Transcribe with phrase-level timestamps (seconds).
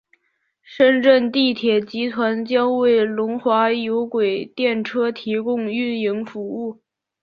[0.63, 6.81] 深圳地铁集团将为龙华有轨电车提供运营服务。